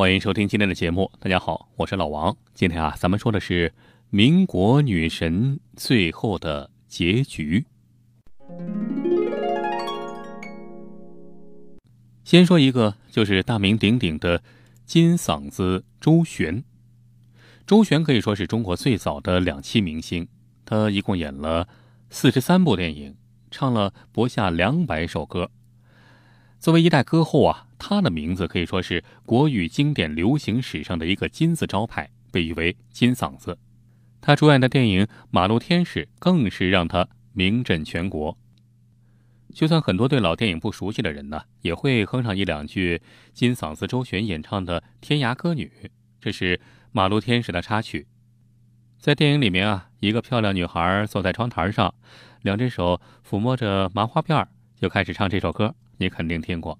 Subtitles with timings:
[0.00, 1.12] 欢迎收听今天的节目。
[1.20, 2.34] 大家好，我是老王。
[2.54, 3.74] 今天啊，咱们说的是
[4.08, 7.66] 民国女神最后的结局。
[12.24, 14.42] 先说一个，就是大名鼎鼎的
[14.86, 16.64] 金嗓子周璇。
[17.66, 20.26] 周璇可以说是中国最早的两栖明星，
[20.64, 21.68] 她一共演了
[22.08, 23.16] 四十三部电影，
[23.50, 25.50] 唱了不下两百首歌。
[26.58, 33.58] 作为一代歌后啊，她的名字可以说是国语经典流行史上的一个金字招牌，被誉为“金嗓子”。
[34.20, 38.36] 她主演的电影《马路天使》更是让她名震全国。
[39.54, 43.00] 就算很多对老电影不熟悉的人呢，也会哼上一两句
[43.32, 45.72] 金嗓子周璇演唱的《天涯歌女》，
[46.20, 46.56] 这是
[46.92, 48.06] 《马路天使》的插曲。
[48.98, 51.94] 在电影里面啊，一个漂亮女孩坐在窗台上，
[52.42, 54.46] 两只手抚摸着麻花辫
[54.78, 56.78] 就开始唱这首歌，你肯定听过。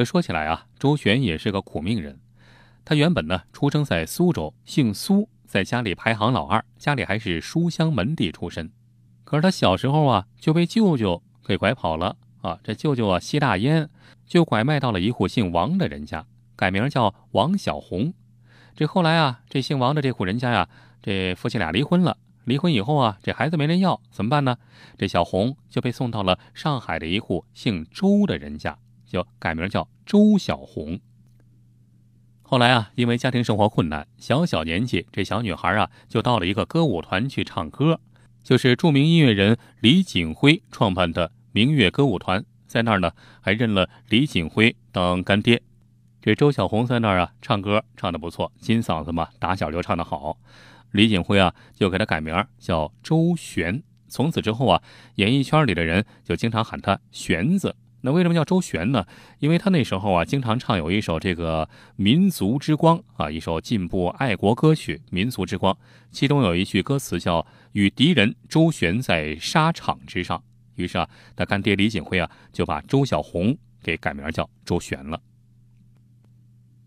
[0.00, 2.18] 这说起来啊，周璇也是个苦命人。
[2.86, 8.72] 他原本呢出生在苏州，姓苏，在家里排行老二，家里还是书香门第出身。
[9.24, 12.58] 可是他小时候啊就被舅舅给拐跑了啊。
[12.64, 13.90] 这舅舅啊吸大烟，
[14.24, 16.24] 就拐卖到了一户姓王的人家，
[16.56, 18.14] 改名叫王小红。
[18.74, 20.70] 这后来啊，这姓王的这户人家呀，
[21.02, 22.16] 这夫妻俩离婚了。
[22.44, 24.56] 离婚以后啊，这孩子没人要，怎么办呢？
[24.96, 28.78] 这小红就被送到了上海的一户姓周的人家。
[29.10, 31.00] 就改名叫周小红。
[32.42, 38.00] 后来啊，因为家庭生活困难，小小年纪，这小女孩啊就到了一个歌舞团去唱歌，
[38.42, 42.44] 就是著名音乐人李锦辉创办的明月歌舞团。
[42.66, 43.10] 在那儿呢，
[43.40, 45.60] 还认了李锦辉当干爹。
[46.22, 50.38] 这周小红在那儿啊唱歌唱的不错，金嗓子嘛，打小就唱得好。
[50.92, 53.82] 李锦辉啊就给她改名叫周璇。
[54.08, 54.82] 从此之后啊，
[55.14, 57.76] 演艺圈里的人就经常喊她璇子。
[58.02, 59.06] 那为什么叫周璇呢？
[59.40, 65.74] 因为他那时候啊，经常唱有一首这个民族之光啊，一首进步爱国歌曲《民族之光》，
[66.10, 70.42] 其中有一句歌词叫“与敌人周旋在沙场之上”。
[70.76, 71.06] 于是啊，
[71.36, 75.20] 他干爹李锦辉啊，就把周小红给改名叫周璇了。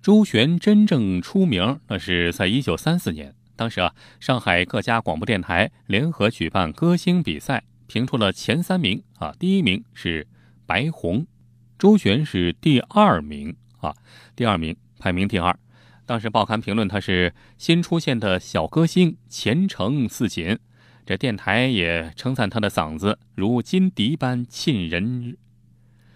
[0.02, 10.28] 周璇真正出名，那是在一九三四年，当时啊，上海各家广播电台联合举办歌星比赛，评出了前三名啊，第一名是。
[10.74, 11.28] 白红，
[11.78, 13.94] 周璇是第二名啊，
[14.36, 15.56] 第二名排名第二。
[16.04, 20.58] 当时报刊评论他是新出现的小歌星，前程似锦。
[21.06, 25.38] 这电台也称赞他的嗓子如金笛般沁人，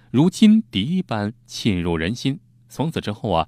[0.09, 2.39] 如金笛般沁入人心。
[2.68, 3.47] 从此之后啊，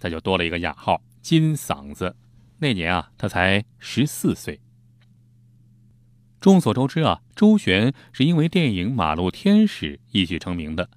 [0.00, 2.16] 他就多了一个雅号“金嗓子”。
[2.58, 4.58] 那年啊，他才十四岁。
[6.40, 10.88] 众所周知啊，周璇是因为电影《马路天使》一举成名的。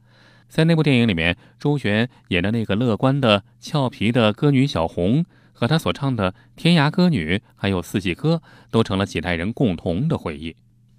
[0.48, 8.42] 在那部电影里面，周璇演的那个乐观的、俏皮的歌女小红，和她所唱的《天涯歌女》还有《四季歌》，
[8.72, 10.56] 都成了几代人共同的回忆。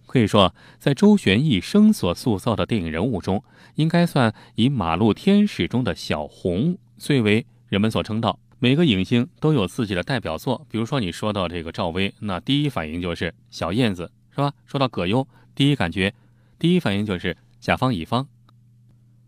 [0.07, 3.43] 可以说，在周璇一生所塑造的电影人物中，
[3.77, 8.39] 应该算以《马路天使》中的小红最为人们所称道。
[8.59, 14.11] 每个影星都有自己的代表作，比如说你说到这个赵薇，那第一反应就是小燕子。
[14.35, 14.53] 是吧？
[14.67, 16.13] 说到葛优，第一感觉，
[16.59, 18.27] 第一反应就是甲方乙方。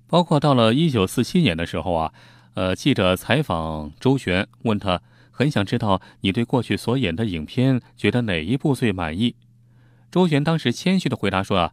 [0.08, 2.12] 包括到了一九四七年的时候啊，
[2.54, 5.00] 呃，记者采访周璇，问他
[5.30, 9.36] 很想知道你对过去所演的影片觉得哪一部最满意。
[10.10, 11.72] 周璇当时谦虚的回答说：“啊，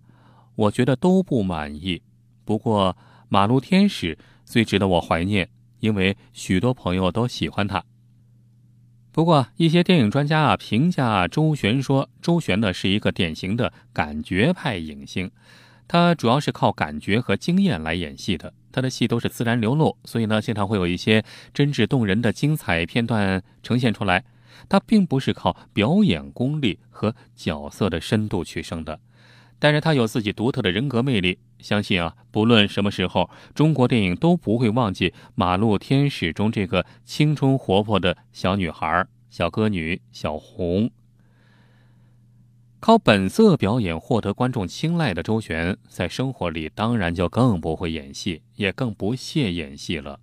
[0.56, 2.02] 我觉得都不满意，
[2.44, 2.96] 不过
[3.30, 5.50] 《马路天使》最值得我怀念，
[5.80, 7.84] 因为许多朋友都喜欢他。”
[9.14, 15.30] 不过，一些电影专家啊评价周璇说，周璇呢是一个典型的感觉派影星，
[15.88, 21.24] 他主要是靠感觉和经验来演戏的，他的戏都是自然流露，所以呢经常会有一些
[21.54, 24.24] 真挚动人的精彩片段呈现出来。
[24.68, 29.00] 他并不是靠表演功力和角色的深度取胜的。
[29.60, 40.92] 但是他有自己独特的人格魅力，相信啊，不论什么时候，中国电影都不会忘记《马路天使》中这个青春活泼的小女孩、小歌女小红。
[42.82, 50.20] 靠本色表演获得观众青睐的周璇，在生活里当然就更不会演戏，也更不屑演戏了。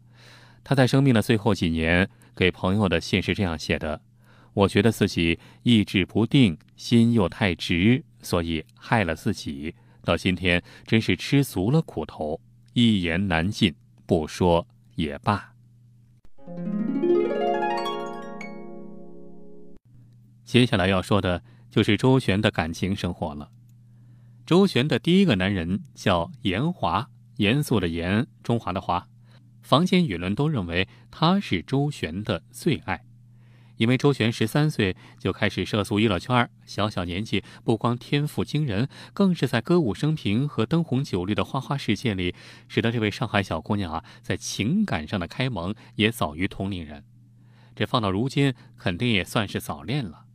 [0.63, 4.03] 他在生命的最后几年给朋友的信是这样写的
[4.53, 12.41] ：“我觉得自己意志不定，心又太直。”所以害了自己，到今天真是吃足了苦头，
[12.73, 13.75] 一言难尽，
[14.07, 15.53] 不说也罢。
[20.45, 23.51] 接下来要说的就是周璇的感情生活了。
[24.45, 29.07] 周璇的第一个男人叫严华，严肃的严，中华的华，
[29.63, 33.05] 坊间舆论都认为他是周璇的最爱。
[33.81, 42.35] 因为周璇十三岁就开始涉足娱乐圈，小小年纪不光天赋惊人，更是在歌舞升平和灯红酒绿的花花世界里，
[42.69, 47.05] 使得这位上海小姑娘啊，在情感上的开蒙也早于同龄人。
[47.75, 50.27] 这放到如今，肯定也算是早恋了。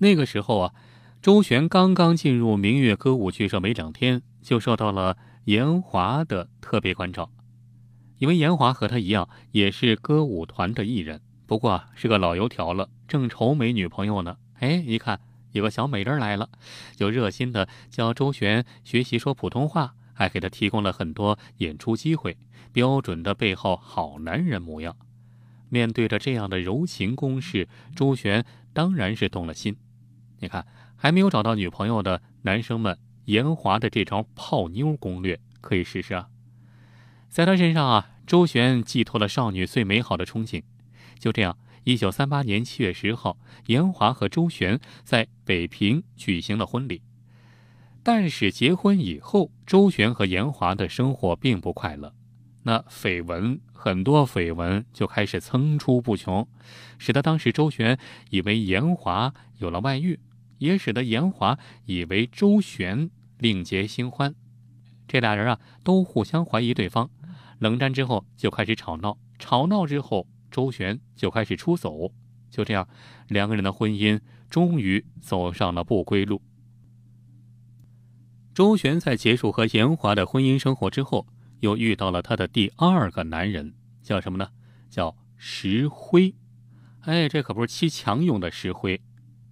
[0.00, 0.74] 那个时候啊，
[1.22, 7.30] 周璇刚刚进入明月歌舞剧社没两天，就受到了严华的特别关照，
[8.18, 11.22] 因为严华和他一样，也是歌舞团的艺人。
[11.50, 14.36] 不过是个老油条了，正愁没女朋友呢。
[14.60, 15.18] 哎，一看
[15.50, 16.48] 有个小美人来了，
[16.94, 22.38] 就热心的教周璇学习说普通话，还给他提供了很多演出机会，
[22.72, 24.94] 标准的背后好男人模样。
[25.68, 27.66] 面对着这样的柔情攻势，
[27.96, 29.76] 周璇当然是动了心。
[30.38, 30.64] 你看，
[30.94, 36.28] 还没有找到女朋友的男生们，严华的这招泡妞攻略可以试试啊。
[37.28, 40.62] 在他身上啊，周璇寄托了少女最美好的憧憬。
[41.20, 47.02] 就这样，一九三八年七月十号，严华和周璇在北平举行了婚礼。
[48.02, 52.14] 但是结婚以后，周璇和严华的生活并不快乐。
[52.62, 56.48] 那绯闻，很多绯闻就开始层出不穷，
[56.98, 57.98] 使得当时周璇
[58.30, 60.18] 以为严华有了外遇，
[60.56, 64.34] 也使得严华以为周璇另结新欢。
[65.06, 67.10] 这俩人啊，都互相怀疑对方。
[67.58, 70.26] 冷战之后就开始吵闹，吵闹之后。
[70.50, 72.12] 周旋就开始出走，
[72.50, 72.88] 就这样，
[73.28, 76.42] 两个人的婚姻终于走上了不归路。
[78.52, 81.26] 周旋在结束和严华的婚姻生活之后，
[81.60, 84.50] 又遇到了他的第二个男人，叫什么呢？
[84.90, 86.34] 叫石灰。
[87.02, 89.00] 哎，这可不是砌墙用的石灰，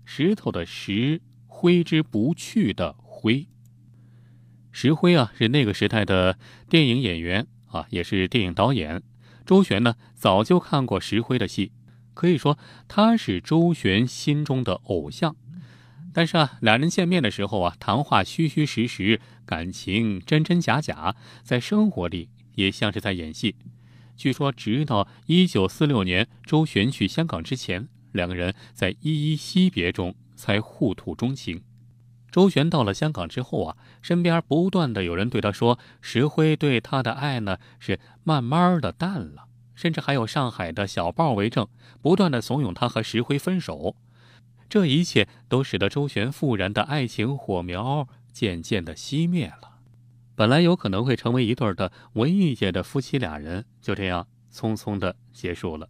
[0.04, 3.46] 石头的石，挥之不去的灰。
[4.70, 9.02] 石灰啊，是那个时代的电影演员啊，也是电影导演。
[9.48, 11.72] 周璇呢，早就看过石灰的戏，
[12.12, 15.34] 可以说他是周璇心中的偶像。
[16.12, 23.56] 但是啊，两人见面的时候啊，谈话虚虚实实，感情真真假假，在生活里也像是在演戏。
[24.18, 31.62] 据说，直到一九四六年周璇去香港之前，两个人在依依惜别中才互吐衷情。
[32.38, 41.66] 周璇到了香港之后啊，身边不断的有人对他说，石灰对他的爱呢是慢慢的淡了，甚至还有上海的小报为证，
[42.00, 43.96] 不断的怂恿他和石灰分手。
[44.68, 49.80] 这一切都使得周璇复燃的爱情火苗渐渐的熄灭了。
[50.36, 55.88] 本来有可能会成为一对的文艺界的夫妻俩人，就这样匆匆的结束了。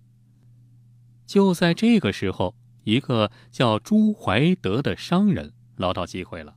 [1.27, 5.53] 就在这个时候，一个叫朱怀德的商人。
[5.79, 6.55] 捞到机会了，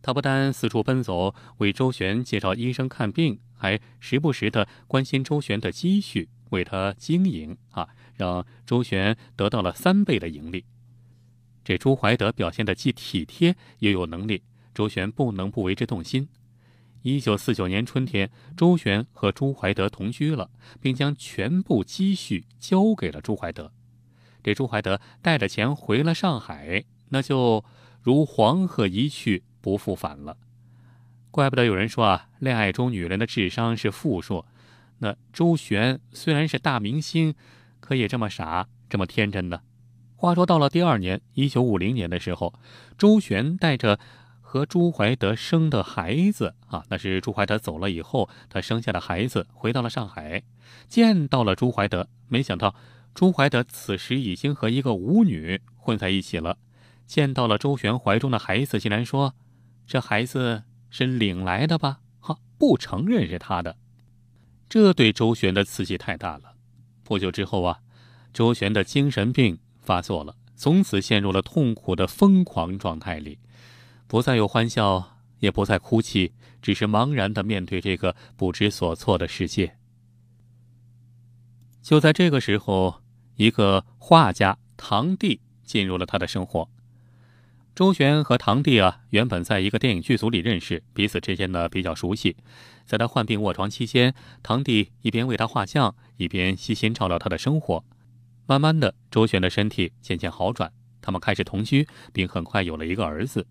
[0.00, 10.64] 他不但四处奔走为周旋介绍医生看病，还时不时的关心周旋的积蓄，为他经营啊，让周旋得到了三倍的盈利。
[11.64, 14.42] 这朱怀德表现的既体贴又有能力，
[14.74, 16.28] 周旋不能不为之动心。
[17.02, 23.72] 一九四九年春天，周旋和朱怀德同居了，并将全部积蓄交给了朱怀德。
[24.42, 27.64] 这朱怀德带着钱回了上海，那就。
[28.02, 30.36] 如黄鹤一去不复返了，
[31.30, 34.44] 怪不得有人说啊，恋爱中女人的智商是负数，
[34.98, 37.34] 那周旋虽然是大明星，
[37.78, 39.60] 可也这么傻，这么天真呢？
[40.16, 42.52] 话说到了第二年，一九五零年的时候，
[42.98, 43.98] 周旋带着
[44.40, 50.42] 和朱怀德生的孩子啊，那是朱怀德走了以后他生下的孩子，回到了上海，
[50.88, 52.08] 见到了朱怀德。
[52.28, 52.74] 没想到
[53.14, 56.58] 朱怀德此时已经和一个舞女混在一起了。
[57.12, 59.34] 见到了周旋怀中的孩子，竟然说
[59.86, 63.76] ：“这孩子是领来的吧？”哈，不承认是他的。
[64.66, 66.54] 这对周旋的刺激太大了。
[67.04, 67.80] 不久之后啊，
[68.32, 69.58] 周旋的精神病。
[69.82, 73.38] 发作了，从此陷入了痛苦的疯狂状态里，
[74.06, 79.76] 不再有欢笑，也不再哭泣，只是茫然的面对这个不知所措的世界。
[81.82, 83.02] 就在这个时候，
[83.34, 86.70] 一个画家堂弟进入了他的生活。
[87.74, 92.36] 周旋和堂弟啊，原本在一个电影剧组里认识，彼此之间呢比较熟悉。
[92.84, 97.82] 在他患病卧床期间，堂弟一边为他画像，一边悉心照料他的生活。
[98.44, 103.46] 慢慢的，周旋的身体渐渐好转，他们开始同居，并很快有了一个儿子。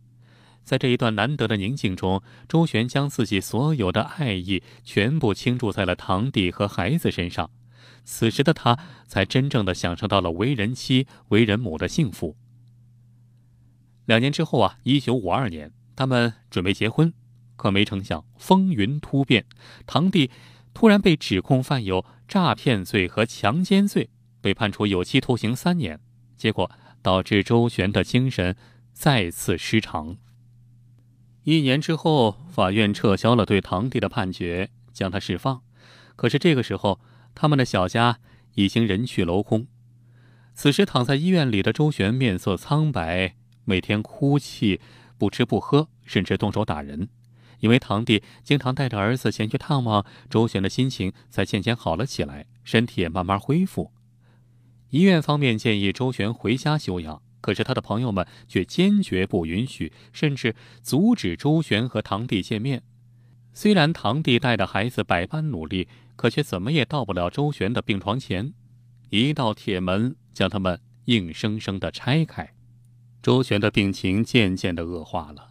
[0.63, 7.49] 在这一段难得的宁静中，周旋将自己所有的爱意全部倾注在了堂弟和孩子身上。
[8.03, 12.35] 此时的他，才真正的享受到了为人妻、为人母的幸福。
[14.05, 17.13] 两年之后啊，一九五二年，他们准备结婚，
[17.55, 19.45] 可没成想风云突变，
[19.85, 20.31] 堂弟
[20.73, 24.09] 突然被指控犯有诈骗罪和强奸罪。
[24.41, 25.99] 被判处有期徒刑三年，
[26.35, 26.71] 结果
[27.03, 28.55] 导致周旋的精神
[28.91, 30.17] 再次失常。
[31.43, 35.61] 一年之后，法院撤销了对堂弟的判决，将他释放。
[36.15, 36.99] 可是这个时候，
[37.35, 38.19] 他们的小家
[38.55, 39.67] 已经人去楼空。
[40.55, 44.79] 此时躺在医院里的周旋面色苍白，每天哭泣，
[45.17, 47.09] 不吃不喝，甚至动手打人。
[47.59, 53.91] 因为堂弟经常带着儿子前去探望，周旋的心情才渐渐好了起来，身体也慢慢恢复。
[54.89, 62.81] 医院方面建议周旋回家休养，可是他的朋友们却坚决不允许，甚至阻止周旋和堂弟见面。
[63.53, 68.53] 虽然堂弟带着孩子百般努力，可却怎么也到不了周旋的病床前。
[69.09, 72.53] 一道铁门将他们硬生生的拆开。
[73.21, 75.49] 周旋的病情渐渐的恶化了。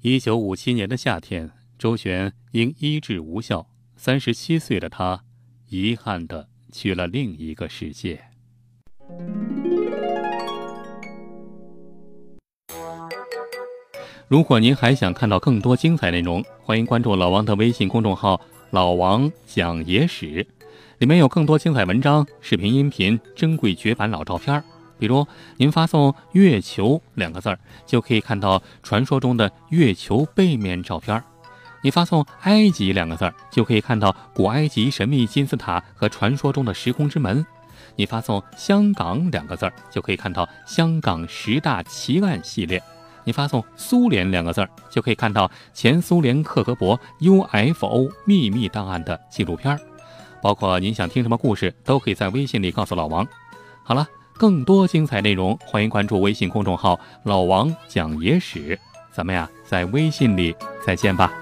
[0.00, 3.66] 一九五七年的夏天，周旋因医治无效，
[3.96, 5.22] 三十七岁的他
[5.68, 8.24] 遗憾的去了另一个世界。
[14.26, 18.40] 如果您还想看到更多精彩内容，欢迎关注老王的微信公众号
[18.72, 20.46] “老王讲野史”，
[20.96, 24.64] 里面有更多精彩文章、视频、音频、珍贵绝版老照片。
[25.02, 31.18] 比如，您发送“月球”两个字儿，就可以看到传说中的月球背面照片；
[31.82, 37.44] 你发送“埃及”两个字儿，就可以看到古埃及神秘金字塔和传说中的时空之门。
[37.96, 42.78] 你发送“香港”两个字儿，就可以看到香港十大奇案系列；
[43.24, 49.80] 你发送“苏联”两个字儿，就可以看到前苏联克格勃 UFO 秘密档案的纪录片儿。
[50.40, 53.26] 包括您想听什么故事，都可以在微信里告诉老王。
[53.84, 54.06] 好了，
[54.42, 58.76] 更多精彩内容，欢迎关注微信公众号“老王讲野史”。
[59.14, 60.52] 咱们呀，在微信里
[60.84, 61.32] 再见吧。